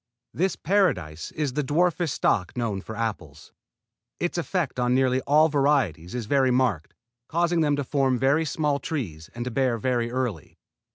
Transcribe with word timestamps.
This 0.33 0.55
Paradise 0.55 1.31
is 1.33 1.53
the 1.53 1.61
dwarfest 1.63 2.09
stock 2.13 2.57
known 2.57 2.81
for 2.81 2.95
apples. 2.95 3.53
Its 4.19 4.35
effect 4.39 4.79
on 4.79 4.95
nearly 4.95 5.21
all 5.27 5.47
varieties 5.47 6.15
is 6.15 6.25
very 6.25 6.49
marked, 6.49 6.95
causing 7.27 7.61
them 7.61 7.75
to 7.75 7.83
form 7.83 8.17
very 8.17 8.43
small 8.43 8.79
trees 8.79 9.29
and 9.35 9.45
to 9.45 9.51
bear 9.51 9.77
very 9.77 10.09
early. 10.09 10.57